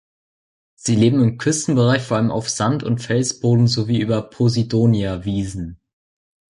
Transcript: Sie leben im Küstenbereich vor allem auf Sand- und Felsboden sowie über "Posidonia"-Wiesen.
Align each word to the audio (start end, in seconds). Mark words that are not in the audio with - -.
Sie 0.73 0.95
leben 0.95 1.21
im 1.21 1.37
Küstenbereich 1.37 2.01
vor 2.01 2.17
allem 2.17 2.31
auf 2.31 2.49
Sand- 2.49 2.81
und 2.81 3.03
Felsboden 3.03 3.67
sowie 3.67 3.99
über 3.99 4.23
"Posidonia"-Wiesen. 4.31 5.75